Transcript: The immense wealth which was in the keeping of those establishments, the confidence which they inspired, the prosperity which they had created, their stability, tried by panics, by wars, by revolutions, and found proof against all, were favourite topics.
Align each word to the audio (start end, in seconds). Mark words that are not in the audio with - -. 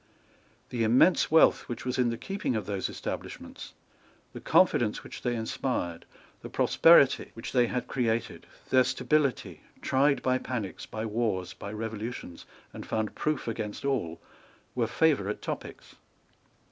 The 0.69 0.83
immense 0.83 1.29
wealth 1.29 1.69
which 1.69 1.85
was 1.85 1.99
in 1.99 2.09
the 2.09 2.17
keeping 2.17 2.55
of 2.55 2.65
those 2.65 2.89
establishments, 2.89 3.75
the 4.33 4.41
confidence 4.41 5.03
which 5.03 5.21
they 5.21 5.35
inspired, 5.35 6.05
the 6.41 6.49
prosperity 6.49 7.29
which 7.35 7.51
they 7.51 7.67
had 7.67 7.85
created, 7.87 8.47
their 8.71 8.83
stability, 8.83 9.61
tried 9.79 10.23
by 10.23 10.39
panics, 10.39 10.87
by 10.87 11.05
wars, 11.05 11.53
by 11.53 11.71
revolutions, 11.71 12.47
and 12.73 12.83
found 12.87 13.13
proof 13.13 13.47
against 13.47 13.85
all, 13.85 14.19
were 14.73 14.87
favourite 14.87 15.39
topics. 15.39 15.93